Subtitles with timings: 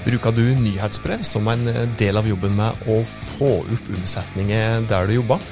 [0.00, 1.66] Bruker du nyhetsbrev som en
[2.00, 3.02] del av jobben med å
[3.36, 5.44] få opp omsetninger der du jobber?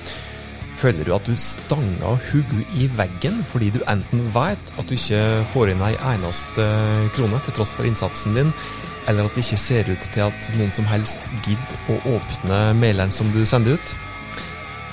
[0.79, 5.23] Føler du at du stanger hodet i veggen fordi du enten vet at du ikke
[5.53, 6.65] får inn ei eneste
[7.17, 8.53] krone til tross for innsatsen din,
[9.11, 13.15] eller at det ikke ser ut til at noen som helst gidder å åpne mailene
[13.15, 13.97] som du sender ut?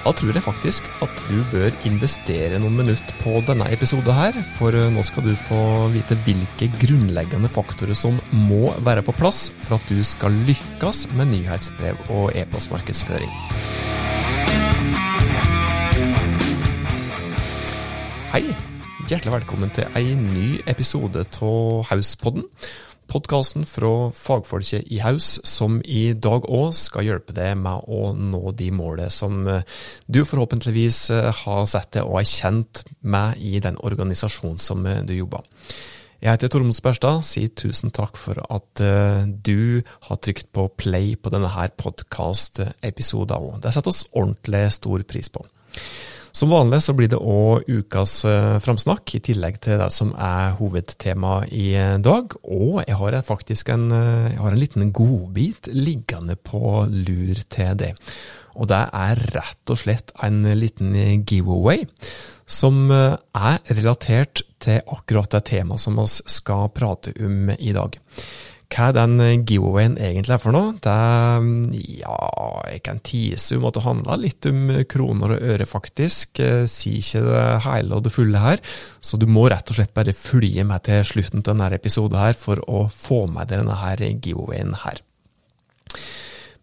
[0.05, 4.75] Da tror jeg faktisk at du bør investere noen minutter på denne episoden her, for
[4.93, 5.61] nå skal du få
[5.95, 11.31] vite hvilke grunnleggende faktorer som må være på plass for at du skal lykkes med
[11.33, 13.33] nyhetsbrev og e-postmarkedsføring.
[18.35, 18.45] Hei!
[19.09, 22.45] Hjertelig velkommen til ei ny episode av Hauspodden
[23.15, 28.51] podkasten fra fagfolket i Haus, som i dag òg skal hjelpe deg med å nå
[28.59, 29.63] de målene som eh,
[30.11, 35.03] du forhåpentligvis eh, har sett deg og er kjent med i den organisasjonen som eh,
[35.07, 35.45] du jobber.
[36.19, 38.79] Jeg heter Tormod Sperstad, sier tusen takk for at
[39.45, 43.59] du har trykt på play på denne her podkast-episoden òg.
[43.61, 45.43] Det setter oss ordentlig stor pris på.
[46.35, 50.57] Som vanlig så blir det òg ukas eh, framsnakk, i tillegg til det som er
[50.57, 51.69] hovedtema i
[52.03, 52.35] dag.
[52.43, 57.93] Og jeg har faktisk en, eh, har en liten godbit liggende på lur til det.
[58.59, 60.91] Og det er rett og slett en liten
[61.23, 61.85] giveaway
[62.43, 67.95] som eh, er relatert til akkurat det temaet som vi skal prate om i dag.
[68.75, 69.15] Hva den
[69.47, 70.95] giveawayen egentlig er for noe, det
[72.01, 72.15] ja,
[72.67, 76.41] jeg kan tise om at det handler litt om kroner og øre, faktisk.
[76.43, 78.59] Jeg sier ikke det hele og det fulle her,
[78.99, 82.35] så du må rett og slett bare følge med til slutten av denne episoden her
[82.35, 84.99] for å få med deg denne giveawayen her.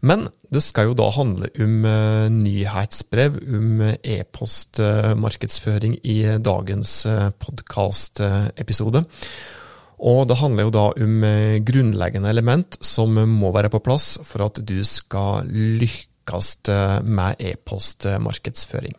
[0.03, 1.75] Men det skal jo da handle om
[2.43, 7.07] nyhetsbrev, om e-postmarkedsføring i dagens
[7.41, 9.07] podkastepisode.
[10.03, 14.49] Og det handler jo da om eh, grunnleggende element som må være på plass for
[14.49, 18.97] at du skal lykkes eh, med e-postmarkedsføring.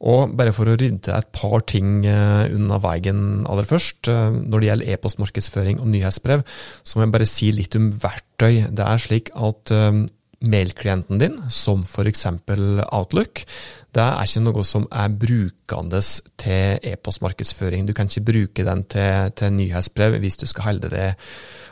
[0.00, 4.12] Og bare for å rydde et par ting eh, unna veien aller først.
[4.12, 6.44] Når det gjelder e-postmarkedsføring og nyhetsbrev,
[6.84, 8.66] så må jeg bare si litt om verktøy.
[8.68, 9.72] Det er slik at
[10.40, 12.24] mailklienten din, som f.eks.
[12.88, 13.42] Outlook,
[13.94, 16.00] det er ikke noe som er brukende
[16.38, 17.86] til e-postmarkedsføring.
[17.88, 21.08] Du kan ikke bruke den til, til, nyhetsbrev hvis du skal holde det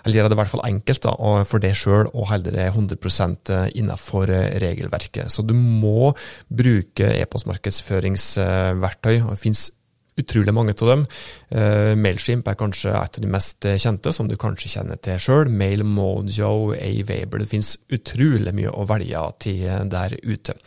[0.04, 1.12] eller gjøre det i hvert fall enkelt da,
[1.50, 4.24] for deg sjøl å holde det 100% innenfor
[4.62, 5.26] regelverket.
[5.30, 6.14] Så du må
[6.48, 9.16] bruke e-postmarkedsføringsverktøy.
[9.18, 9.70] Det finnes
[10.18, 11.04] utrolig mange av dem.
[11.52, 15.52] Uh, Mailshimp er kanskje et av de mest kjente, som du kanskje kjenner til sjøl.
[15.52, 20.58] Mailmojo, Aweber Det finnes utrolig mye å velge til der ute.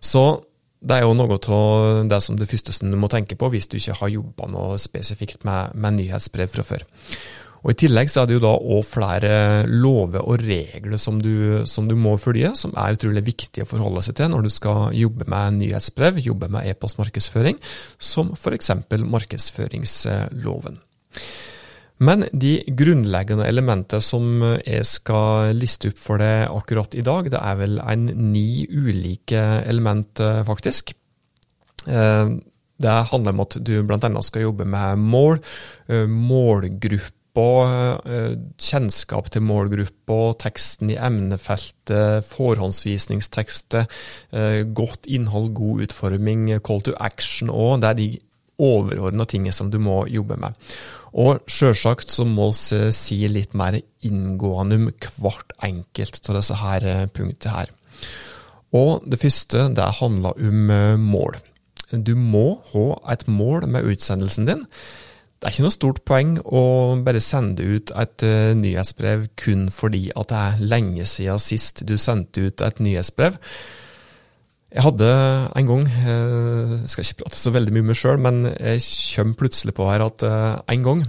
[0.00, 0.24] Så
[0.80, 3.68] det er jo noe av det som det første som du må tenke på hvis
[3.68, 6.86] du ikke har jobba noe spesifikt med, med nyhetsbrev fra før.
[7.60, 9.32] Og I tillegg så er det jo da òg flere
[9.68, 14.00] lover og regler som du, som du, må følge, som er utrolig viktige å forholde
[14.06, 17.60] seg til når du skal jobbe med nyhetsbrev, jobbe med e-postmarkedsføring,
[18.00, 18.72] som f.eks.
[18.88, 20.80] markedsføringsloven.
[22.00, 27.40] Men de grunnleggende elementene som jeg skal liste opp for deg akkurat i dag, det
[27.40, 30.94] er vel en ni ulike element, faktisk.
[31.86, 32.36] Eh,
[32.80, 34.10] det handler om at du bl.a.
[34.24, 35.42] skal jobbe med mål,
[36.08, 43.86] målgrupper, målgruppe Eh, kjennskap til målgruppa, teksten i emnefeltet, forhåndsvisningstekstet,
[44.32, 47.80] eh, godt innhold, god utforming, call to action òg.
[47.80, 48.18] Det er de
[48.58, 50.54] overordna tingene som du må jobbe med.
[51.18, 54.88] Og sjølsagt så må vi si litt mer inngående om
[55.18, 57.72] hvert enkelt av disse her eh, punktene her.
[58.76, 61.40] Og det første, det handler om mål.
[61.90, 64.62] Du må ha et mål med utsendelsen din.
[65.40, 66.62] Det er ikke noe stort poeng å
[67.00, 71.94] bare sende ut et uh, nyhetsbrev kun fordi at det er lenge siden sist du
[71.96, 73.38] sendte ut et nyhetsbrev.
[74.70, 75.06] Jeg hadde
[75.58, 78.84] en gang, uh, jeg skal ikke prate så veldig mye med meg sjøl, men jeg
[79.16, 81.02] kom plutselig på her at uh, en gang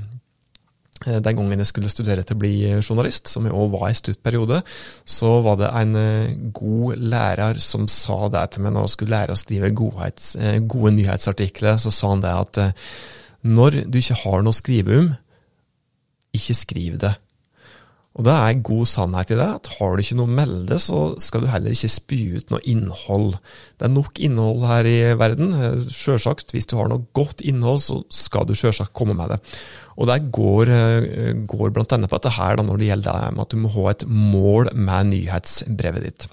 [1.02, 4.20] den gangen jeg skulle studere til å bli journalist, som jeg òg var i stutt
[4.22, 4.60] periode,
[5.02, 5.96] så var det en
[6.54, 10.36] god lærer som sa det til meg når jeg skulle lære å skrive godhets,
[10.70, 11.80] gode nyhetsartikler.
[11.82, 12.62] Så sa han det at
[13.42, 15.10] når du ikke har noe å skrive om,
[16.38, 17.16] ikke skriv det.
[18.20, 21.00] Og det er god sannhet i det, at har du ikke noe å melde, så
[21.24, 23.38] skal du heller ikke spy ut noe innhold.
[23.80, 25.54] Det er nok innhold her i verden.
[25.88, 29.40] Sjølsagt, hvis du har noe godt innhold, så skal du sjølsagt komme med det.
[29.96, 30.74] Og det går,
[31.48, 34.08] går blant annet på dette her da, når det gjelder at du må ha et
[34.08, 36.28] mål med nyhetsbrevet ditt.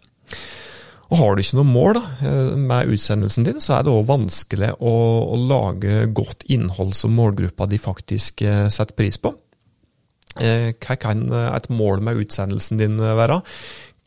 [1.09, 4.09] Og Har du ikke noe mål da, eh, med utsendelsen din, så er det òg
[4.11, 4.95] vanskelig å,
[5.33, 9.33] å, lage godt innhold som målgruppa de faktisk eh, setter pris på.
[10.39, 13.41] Hva kan et mål med utsendelsen din være?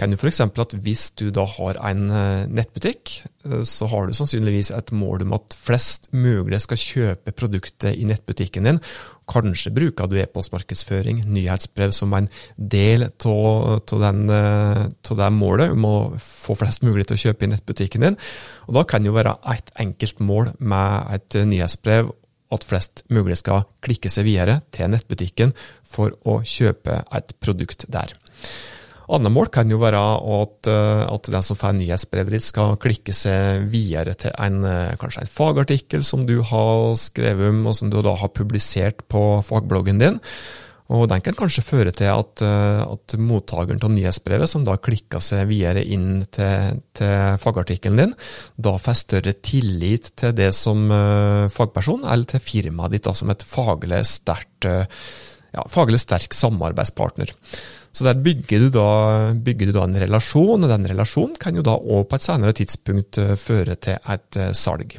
[0.02, 0.42] kan jo f.eks.
[0.42, 3.14] at hvis du da har en eh, nettbutikk,
[3.46, 8.08] eh, så har du sannsynligvis et mål om at flest mulig skal kjøpe produktet i
[8.10, 8.80] nettbutikken din.
[9.32, 14.88] Kanskje bruker du e-postmarkedsføring, nyhetsbrev som en del av eh,
[15.22, 18.18] det målet om å få flest mulig til å kjøpe i nettbutikken din.
[18.68, 22.10] Og Da kan jo være et enkelt mål med et nyhetsbrev
[22.52, 25.54] at flest mulig skal klikke seg videre til nettbutikken
[25.92, 28.16] for å kjøpe et produkt der.
[29.12, 33.68] Andre mål kan jo være at, eh, at den som får nyhetsbrevet skal klikke seg
[33.72, 38.02] videre til en, eh, kanskje en fagartikkel som du har skrevet om, og som du
[38.02, 40.20] da har publisert på fagbloggen din.
[40.92, 45.22] Og Den kan kanskje føre til at, eh, at mottakeren av nyhetsbrevet, som da klikker
[45.22, 48.16] seg videre inn til, til fagartikkelen din,
[48.60, 50.90] da får større tillit til det som
[51.50, 54.68] fagperson, eller til firmaet ditt da, som et faglig sterkt
[55.56, 57.34] ja, faglig sterk samarbeidspartner.
[57.92, 58.90] Så der bygger du, da,
[59.36, 62.56] bygger du da en relasjon, og den relasjonen kan jo da òg på et senere
[62.56, 64.96] tidspunkt eh, føre til et uh, salg.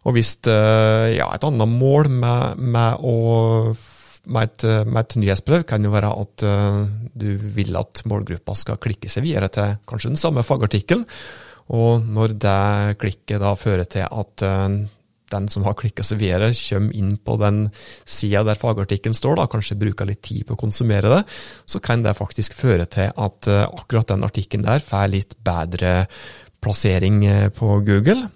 [0.00, 3.14] Og hvis uh, ja, et annet mål med, med, å,
[4.26, 6.46] med, et, med et, nyhetsbrev kan jo være at
[7.20, 11.06] du vil at målgruppa skal klikke seg videre til kanskje den samme fagartikkelen.
[11.70, 14.42] Og når det klikket da fører til at
[15.32, 17.62] den som har klikka seg videre, kommer inn på den
[18.08, 21.22] sida der fagartikkelen står, da, kanskje bruker litt tid på å konsumere det,
[21.70, 25.94] så kan det faktisk føre til at uh, akkurat den artikkelen der får litt bedre
[26.60, 28.28] plassering uh, på Google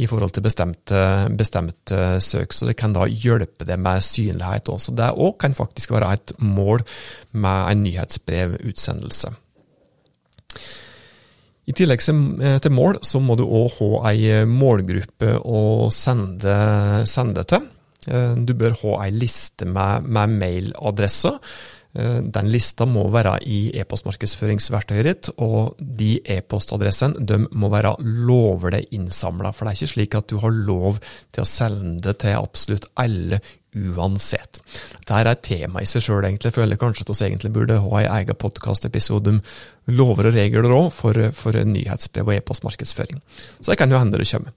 [0.00, 1.00] i forhold til bestemte,
[1.36, 2.54] bestemte søk.
[2.56, 4.94] Så det kan da hjelpe det med synlighet også.
[4.96, 6.84] Det òg kan faktisk være et mål
[7.36, 9.34] med en nyhetsbrevutsendelse.
[11.62, 16.56] I tillegg eh, til mål, så må du òg ha ei eh, målgruppe å sende,
[17.08, 17.68] sende til.
[18.08, 21.38] Eh, du bør ha ei liste med, med mailadresser.
[21.92, 29.50] Den lista må være i e-postmarkedsføringsverktøyet ditt, og de e-postadressene må være lovlig innsamla.
[29.52, 33.42] For det er ikke slik at du har lov til å sende til absolutt alle
[33.72, 34.60] uansett.
[34.98, 36.50] Dette er et tema i seg sjøl, egentlig.
[36.50, 39.38] Jeg føler kanskje at vi egentlig burde ha en egen podkastepisode om
[39.90, 43.18] lover og regler òg for, for nyhetsbrev og e-postmarkedsføring.
[43.58, 44.52] Så det kan jo hende det kommer.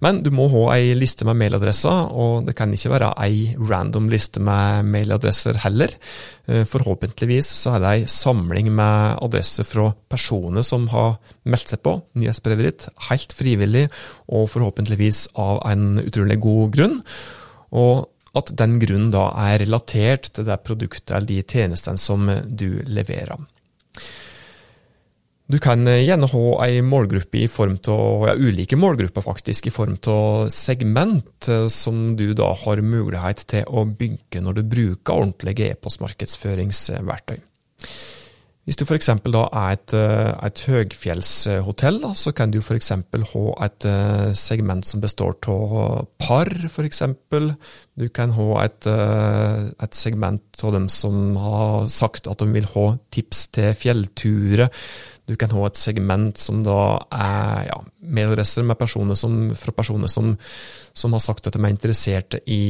[0.00, 4.08] Men du må ha ei liste med mailadresser, og det kan ikke være ei random
[4.12, 5.92] liste med mailadresser heller.
[6.46, 11.82] Eh, forhåpentligvis så er det ei samling med adresser fra personer som har meldt seg
[11.84, 13.88] på nyhetsbrevet ditt, helt frivillig,
[14.30, 16.98] og forhåpentligvis av en utrolig god grunn.
[17.76, 22.82] Og at den grunnen da er relatert til det produktet eller de tjenestene som du
[22.86, 23.40] leverer.
[25.50, 29.96] Du kan gjerne ha ei målgruppe i form av, ja, ulike målgrupper faktisk, i form
[30.06, 35.72] av segment, eh, som du da har mulighet til å bygge når du bruker ordentlige
[35.72, 37.40] e-postmarkedsføringsverktøy.
[38.68, 39.08] Hvis du f.eks.
[39.24, 42.92] da er et, eh, et høgfjellshotell, da, så kan du f.eks.
[42.92, 47.00] ha et eh, segment som består av par, f.eks.
[47.96, 52.68] Du kan ha et, eh, et segment av dem som har sagt at de vil
[52.76, 52.86] ha
[53.16, 54.68] tips til fjellturer.
[55.24, 56.80] Du kan ha et segment som da
[57.16, 60.34] er ja, mailadresser med personer som, fra personer som,
[60.92, 62.64] som, har sagt at de er interessert i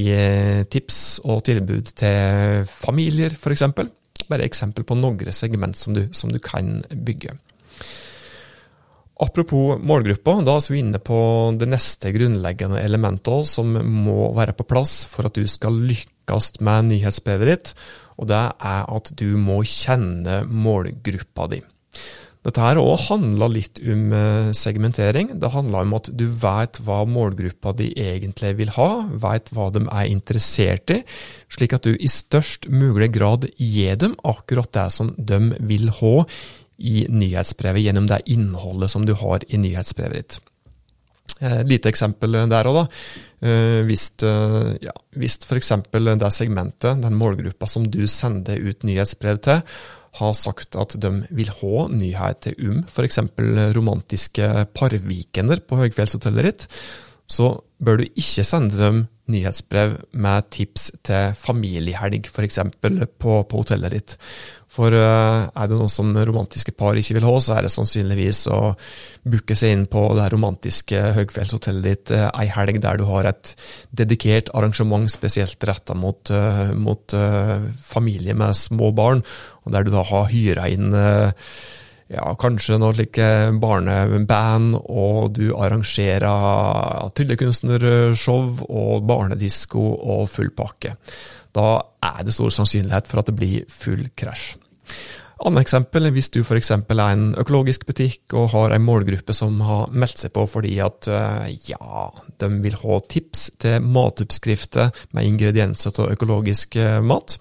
[0.70, 3.72] tips og tilbud til familier, f.eks
[4.30, 7.37] bare eksempel på noen segment som du, som du kan bygge.
[9.20, 11.16] Apropos målgruppa, da er vi inne på
[11.60, 16.88] det neste grunnleggende elementet som må være på plass for at du skal lykkes med
[16.88, 17.75] nyhetsbrevet ditt,
[18.16, 21.60] og det er at du må kjenne målgruppa di.
[22.40, 25.35] Dette her òg handler litt om eh, segmentering.
[25.42, 28.88] Det handler om at du vet hva målgruppa di egentlig vil ha,
[29.26, 31.02] vet hva de er interessert i,
[31.52, 36.14] slik at du i størst mulig grad gir dem akkurat det som de vil ha
[36.80, 40.40] i nyhetsbrevet, gjennom det innholdet som du har i nyhetsbrevet ditt.
[41.40, 42.88] Et eh, lite eksempel der òg, da.
[43.44, 44.14] Eh, hvis,
[44.80, 45.75] ja, hvis f.eks.
[45.92, 49.61] det segmentet, den målgruppa som du sender ut nyhetsbrev til,
[50.19, 53.21] har sagt at de vil ha nyheter om f.eks.
[53.76, 56.67] romantiske parvikender på høyfjellshotellet ditt,
[57.31, 62.59] så bør du ikke sende dem nyhetsbrev med tips til familiehelg, f.eks.
[63.23, 64.17] På, på hotellet ditt.
[64.71, 68.45] For uh, er det noe som romantiske par ikke vil ha, så er det sannsynligvis
[68.55, 68.61] å
[69.26, 73.55] booke seg inn på det romantiske høyfjellshotellet ditt uh, ei helg der du har et
[73.90, 77.17] dedikert arrangement spesielt retta mot, uh, mot
[77.83, 79.25] familie med små barn,
[79.72, 80.90] der du da har hyra inn
[82.10, 83.26] ja, kanskje noe like
[83.62, 90.96] barneband, og du arrangerer tryllekunstnershow og barnedisko og full pakke.
[91.54, 91.68] Da
[92.02, 94.56] er det stor sannsynlighet for at det blir full krasj.
[95.40, 96.68] Annet eksempel, hvis du f.eks.
[96.74, 101.08] er en økologisk butikk og har en målgruppe som har meldt seg på fordi at
[101.08, 102.10] eh, ja,
[102.42, 107.38] de vil ha tips til matoppskrifter med ingredienser til økologisk eh, mat,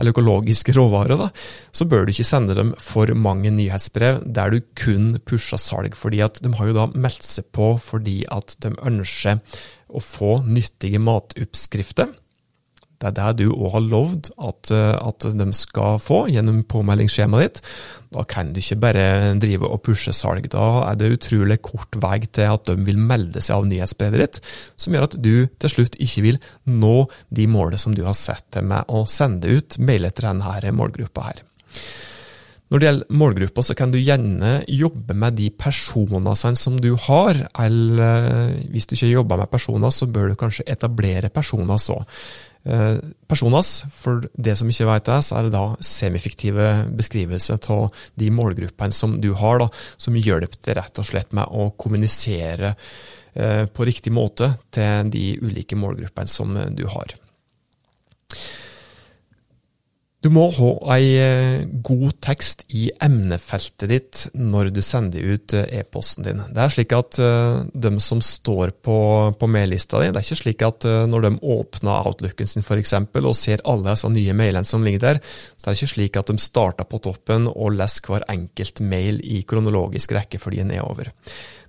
[0.00, 1.28] eller økologiske råvarer, da,
[1.76, 6.22] så bør du ikke sende dem for mange nyhetsbrev der du kun pusher salg, fordi
[6.24, 9.42] at de har jo da meldt seg på fordi at de ønsker
[9.90, 12.14] å få nyttige matoppskrifter
[13.00, 17.46] det er det du òg har lovd at, eh, at, de skal få gjennom påmeldingsskjemaet
[17.46, 17.62] ditt.
[18.12, 19.06] Da kan du ikke bare
[19.40, 20.50] drive og pushe salg.
[20.52, 24.42] Da er det utrolig kort vei til at de vil melde seg av nyhetsbrevet ditt,
[24.76, 26.94] som gjør at du til slutt ikke vil nå
[27.32, 31.30] de målene som du har sett til med å sende ut mailer til denne målgruppa
[31.30, 31.44] her.
[32.70, 37.40] Når det gjelder målgruppa, så kan du gjerne jobbe med de personene som du har,
[37.58, 41.98] eller eh, hvis du ikke jobber med personer, så bør du kanskje etablere personer så.
[42.64, 46.66] Eh, personas, for det som ikke vet det, så er det da semifiktive
[46.98, 51.70] beskrivelser av de målgruppene som du har, da, som hjelper rett og slett med å
[51.80, 52.74] kommunisere
[53.32, 57.16] eh, på riktig måte til de ulike målgruppene som du har.
[60.20, 65.78] Du må ha ei eh, god tekst i emnefeltet ditt når du sender ut eh,
[65.78, 66.42] e-posten din.
[66.52, 68.96] Det er slik at uh, de som står på,
[69.40, 72.92] på maillista di, det er ikke slik at når de åpner outlooken sin f.eks.
[73.00, 75.22] og ser alle disse nye mailene som ligger der,
[75.56, 79.22] så er det ikke slik at de starter på toppen og leser hver enkelt mail
[79.24, 81.08] i kronologisk rekke fordi den er over.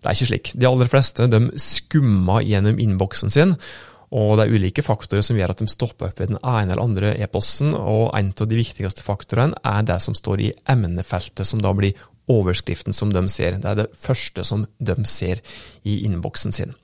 [0.02, 0.52] Det er ikke slik.
[0.60, 3.56] De aller fleste de skummer gjennom innboksen sin
[4.12, 6.84] og det er ulike faktorer som gjør at de stopper opp ved den ene eller
[6.84, 11.64] andre e-posten, og en av de viktigste faktorene er det som står i emnefeltet, som
[11.64, 11.96] da blir
[12.32, 13.60] overskriften som de ser.
[13.60, 15.42] Det er det første som de ser
[15.88, 16.76] i innboksen sin.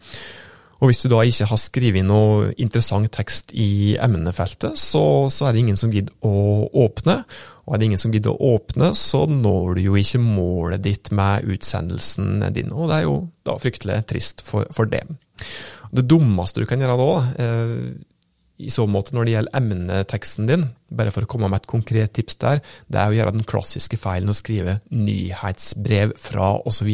[0.77, 5.55] Og Hvis du da ikke har skrevet noe interessant tekst i emnefeltet, så, så, er
[5.55, 7.24] det ingen som gidder å åpne.
[7.65, 11.10] Og er det ingen som gidder å åpne, så når du jo ikke målet ditt
[11.10, 12.69] med utsendelsen din.
[12.69, 13.17] Og det er jo
[13.48, 15.01] da fryktelig trist for, for det.
[15.91, 17.10] Det dummeste du kan gjøre da,
[17.44, 17.74] eh,
[18.58, 22.15] i så måte når det gjelder emneteksten din, bare for å komme med et konkret
[22.17, 26.89] tips der, det er å gjøre den klassiske feilen å skrive nyhetsbrev fra osv.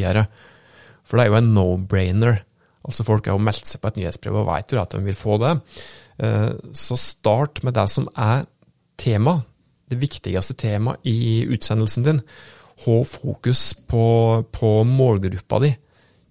[1.07, 2.41] For det er jo en no-brainer.
[2.83, 5.15] Altså Folk har jo meldt seg på et nyhetsbrev og vet jo at de vil
[5.15, 5.53] få det.
[6.19, 8.43] Eh, så start med det som er
[8.99, 9.39] tema,
[9.87, 12.21] det viktigste temaet i utsendelsen din.
[12.83, 14.03] Ha fokus på,
[14.51, 15.71] på målgruppa di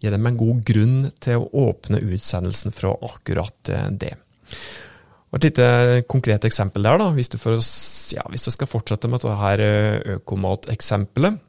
[0.03, 4.17] gi dem en god grunn til å åpne utsendelsen fra akkurat eh, det.
[5.33, 5.67] Og et lite
[6.13, 7.57] konkret eksempel der, da, hvis du, for,
[8.13, 11.41] ja, hvis du skal fortsette med dette eh, økomateksempelet,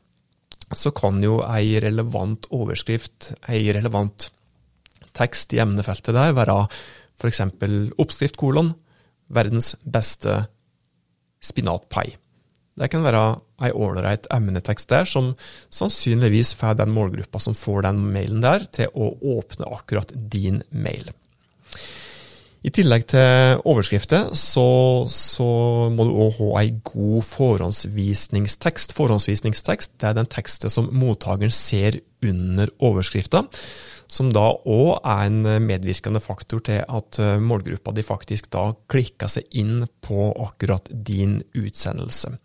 [0.74, 4.30] så kan jo ei relevant overskrift, ei relevant
[5.14, 6.64] tekst i emnefeltet der, være
[7.20, 7.44] f.eks.
[8.02, 8.72] oppskrift kolon
[9.34, 10.40] verdens beste
[11.44, 12.08] spinatpai.
[12.80, 13.24] Det kan være
[13.64, 15.34] ei ålreit emnetekst der, som
[15.74, 21.12] sannsynligvis får den målgruppa som får den mailen der, til å åpne akkurat din mail.
[22.64, 25.48] I tillegg til overskrifter, så, så
[25.92, 28.96] må du òg ha ei god forhåndsvisningstekst.
[28.96, 33.44] Forhåndsvisningstekst det er den teksten som mottakeren ser under overskrifta,
[34.08, 39.60] som da òg er en medvirkende faktor til at målgruppa di faktisk da klikker seg
[39.60, 42.38] inn på akkurat din utsendelse.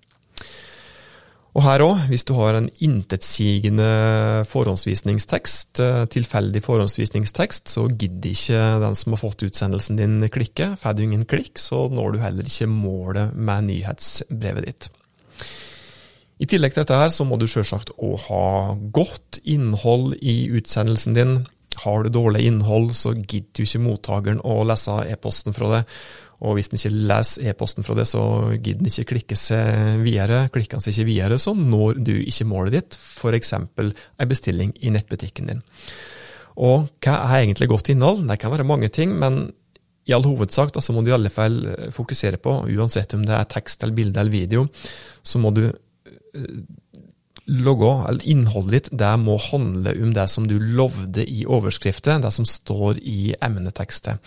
[1.56, 3.88] Og her òg, hvis du har en intetsigende
[4.46, 10.76] forhåndsvisningstekst, eh, tilfeldig forhåndsvisningstekst, så gidder ikke den som har fått utsendelsen din klikke.
[10.78, 14.90] Får du ingen klikk, så når du heller ikke målet med nyhetsbrevet ditt.
[16.38, 21.16] I tillegg til dette her, så må du sjølsagt òg ha godt innhold i utsendelsen
[21.16, 21.38] din.
[21.82, 25.82] Har du dårlig innhold, så gidder du ikke mottakeren å lese e-posten fra det.
[26.46, 28.22] Og hvis en ikke leser e-posten fra det, så
[28.54, 30.44] gidder en ikke klikke seg videre.
[30.54, 33.54] Klikker han seg ikke videre, så når du ikke målet ditt, f.eks.
[33.58, 35.64] en bestilling i nettbutikken din.
[36.58, 38.22] Og hva er egentlig godt innhold?
[38.30, 39.48] Det kan være mange ting, men
[40.08, 43.26] i all hovedsak da, så må du i alle fall eh, fokusere på, uansett om
[43.28, 44.64] det er tekst eller bilde eller video,
[45.26, 46.54] så må du eh,
[47.48, 52.32] logge, eller innholdet ditt det må handle om det som du lovde i overskriften, det
[52.34, 54.24] som står i emnetekstet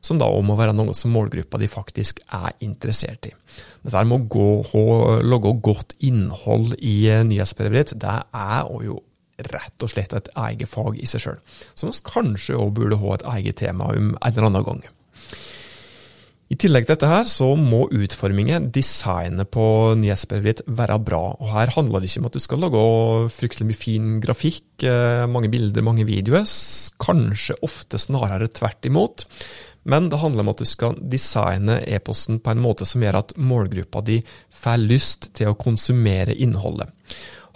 [0.00, 3.34] som da òg må være noe som målgruppa de faktisk er interessert i.
[3.84, 4.48] Dette med å gå,
[5.24, 9.00] logge godt innhold i eh, nyhetsbrevet ditt, det er jo
[9.50, 11.38] rett og slett et eget fag i seg sjøl,
[11.74, 14.82] som vi kanskje òg burde ha et eget tema om en eller annen gang.
[16.50, 19.64] I tillegg til dette her, så må utformingen, designet på
[20.00, 21.20] nyhetsbrevet ditt være bra.
[21.38, 22.80] Og Her handler det ikke om at du skal lage
[23.36, 26.42] fryktelig mye fin grafikk, eh, mange bilder, mange videoer.
[26.98, 29.28] Kanskje ofte snarere tvert imot.
[29.88, 33.36] Men det handler om at du skal designe e-posten på en måte som gjør at
[33.40, 34.20] målgruppa di
[34.60, 36.90] får lyst til å konsumere innholdet.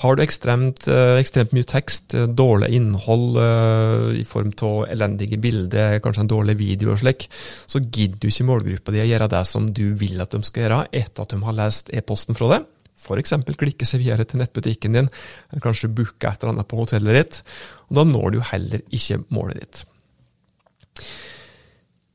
[0.03, 5.39] Har du ekstremt, eh, ekstremt mye tekst, eh, dårlig innhold uh, i form av elendige
[5.39, 7.29] bilder, kanskje en dårlig video og slik,
[7.67, 10.65] så gidder du ikke målgruppa di å gjøre det som du vil at de skal
[10.65, 12.67] gjøre etter at de har lest e-posten fra deg.
[13.05, 13.37] F.eks.
[13.61, 15.11] klikke seg videre til nettbutikken din,
[15.53, 17.43] eller kanskje booke et eller annet på hotellet ditt.
[17.91, 19.85] og Da når du heller ikke målet ditt.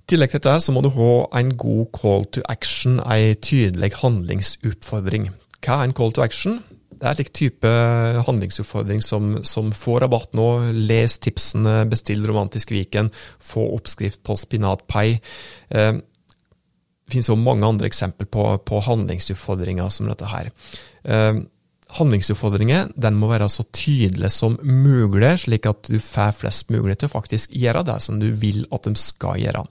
[0.09, 5.27] Tillegg til dette så må du ha en god call to action, en tydelig handlingsoppfordring.
[5.61, 6.63] Hva er en call to action?
[6.89, 7.73] Det er en slik type
[8.27, 15.05] handlingsoppfordring som, som får rabatt nå, les tipsene, bestill Romantisk Viken, få oppskrift på spinatpai.
[15.77, 20.49] Eh, det finnes også mange andre eksempler på, på handlingsoppfordringer som dette her.
[21.05, 21.39] Eh,
[21.97, 27.09] handlingsoppfordringer den må være så tydelig som mulig, slik at du får flest mulig til
[27.09, 29.65] å faktisk gjøre det som du vil at de skal gjøre.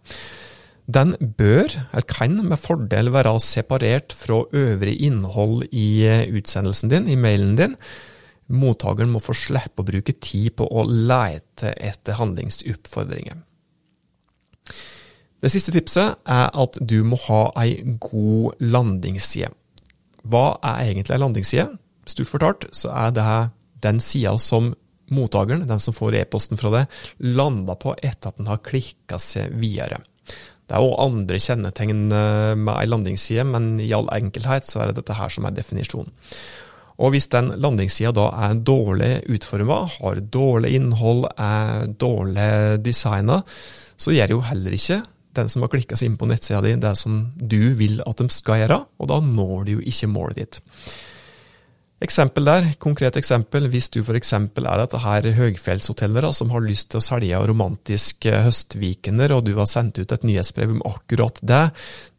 [0.89, 7.11] Den bør, eller kan, med fordel være separert fra øvrig innhold i eh, utsendelsen din,
[7.13, 7.75] i mailen din.
[8.49, 13.37] Mottakeren må få slippe å bruke tid på å lete etter handlingsoppfordringer.
[15.39, 19.53] Det siste tipset er at du må ha ei god landingsside.
[20.25, 21.69] Hva er egentlig ei landingsside?
[22.09, 23.31] Stort fortalt så er det
[23.85, 24.73] den sida som
[25.15, 29.55] mottakeren, den som får e-posten fra deg, lander på etter at den har klikka seg
[29.61, 30.03] videre.
[30.69, 34.91] Det er òg andre kjennetegn eh, med ei landingsside, men i all enkelhet så er
[34.91, 36.13] det dette her som er definisjonen.
[36.99, 43.39] Og hvis den landingssida da er dårlig utforma, har dårlig innhold, er dårlig designa,
[43.99, 44.99] så gjør jo heller ikke
[45.39, 48.27] den som har klikka seg inn på nettsida di, det som du vil at de
[48.35, 50.61] skal gjøre, og da når du jo ikke målet ditt.
[51.99, 54.31] Eksempel der, konkret eksempel, hvis du f.eks.
[54.37, 59.67] er dette her høgfjellshoteller som har lyst til å selge romantiske høstvikener, og du har
[59.67, 61.65] sendt ut et nyhetsbrev om akkurat det.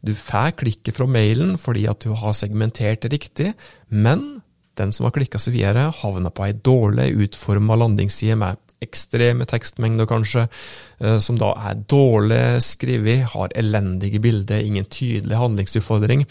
[0.04, 3.54] Du får klikket fra mailen fordi at du har segmentert riktig,
[3.88, 4.42] men
[4.76, 10.08] den som har klikka seg videre, havner på ei dårlig utforma landingsside med ekstreme tekstmengder,
[10.08, 10.46] kanskje,
[11.00, 16.26] eh, som da er dårlig skrevet, har elendige bilder, ingen tydelig handlingsutfordring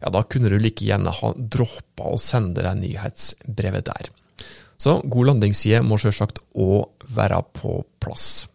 [0.00, 4.10] ja, da kunne du like gjerne ha droppa å sende deg nyhetsbrevet der.
[4.80, 8.48] Så god landingsside må selvsagt òg være på plass.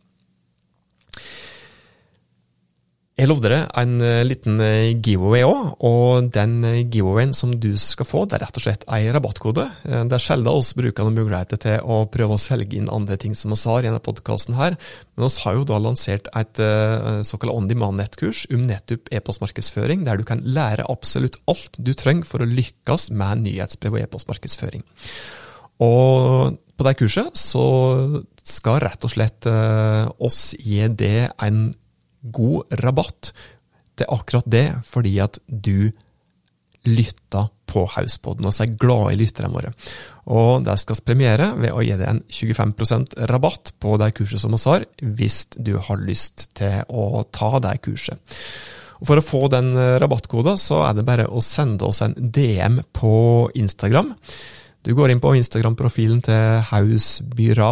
[3.15, 7.69] Jeg lovde dere en eh, liten eh, giveaway òg, og den eh, giveawayen som du
[7.79, 9.63] skal få, det er rett og slett ei rabattkode.
[9.87, 13.31] Det er sjelden oss bruker noen muligheter til å prøve å selge inn andre ting
[13.39, 14.75] som vi har i denne podkasten her,
[15.15, 16.59] men vi har jo da lansert et
[17.29, 22.43] såkalt on demand-nettkurs om nettopp e-postmarkedsføring, der du kan lære absolutt alt du trenger for
[22.43, 24.83] å lykkes med nyhetsbrev og e-postmarkedsføring.
[25.87, 27.65] Og på det kurset så
[28.43, 31.69] skal rett og slett oss gi det en
[32.33, 33.31] god rabatt
[33.95, 35.91] til akkurat det, fordi at du
[36.85, 39.71] lytta på Hauspodden, og så er glad i lytterne våre.
[40.31, 44.53] Og det skal premiere ved å gi deg en 25% rabatt på det kurset som
[44.53, 48.37] vi har, hvis du har lyst til å ta det kurset.
[49.01, 52.79] Og For å få den rabattkoden, så er det bare å sende oss en DM
[52.95, 54.13] på Instagram.
[54.85, 57.71] Du går inn på Instagram-profilen til Hausbyra.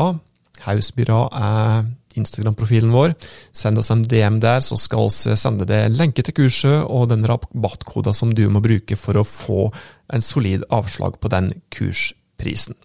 [0.65, 1.85] Hausbyra er
[2.19, 3.15] Instagram-profilen vår.
[3.55, 7.25] Send oss en DM der, så skal vi sende deg lenke til kurset og den
[7.29, 9.69] rabattkoden som du må bruke for å få
[10.13, 12.77] en solid avslag på den kursprisen.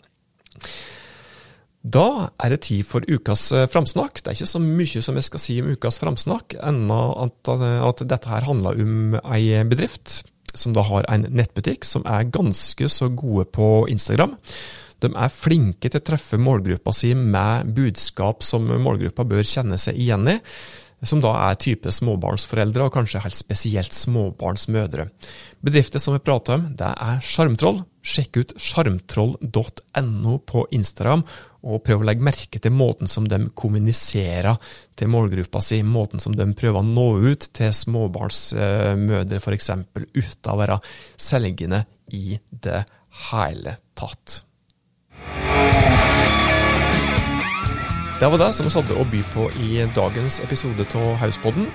[1.89, 4.19] Da er det tid for ukas eh, framsnakk.
[4.21, 8.03] Det er ikke så mye som jeg skal si om ukas framsnakk, enda at, at
[8.11, 10.21] dette her handler om ei bedrift
[10.59, 14.37] som da har en nettbutikk som er ganske så gode på Instagram.
[15.03, 19.99] De er flinke til å treffe målgruppa si med budskap som målgruppa bør kjenne seg
[20.01, 20.39] igjen i,
[21.07, 25.07] som da er type småbarnsforeldre, og kanskje helt spesielt småbarnsmødre.
[25.63, 27.85] Bedrifter som vi prater om, det er Sjarmtroll.
[28.09, 31.23] Sjekk ut sjarmtroll.no på Instagram,
[31.69, 34.59] og prøv å legge merke til måten som de kommuniserer
[34.99, 40.59] til målgruppa si, måten som de prøver å nå ut til småbarnsmødre f.eks., uten å
[40.63, 40.81] være
[41.21, 41.85] selgende
[42.15, 42.83] i det
[43.29, 44.43] hele tatt.
[48.19, 51.69] Det var det som vi hadde å by på i dagens episode av Hauspodden.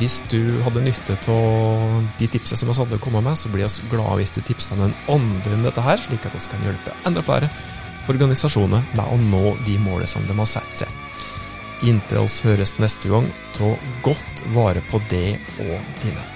[0.00, 3.86] Hvis du hadde nytte av de tipsene som vi hadde kommet med, så blir vi
[3.92, 7.22] glade hvis du tipser noen andre om dette her, slik at vi kan hjelpe enda
[7.22, 7.52] flere
[8.10, 11.00] organisasjoner med å nå de målene som de har satt seg.
[11.86, 16.33] Inntil oss høres neste gang, ta godt vare på det og dine.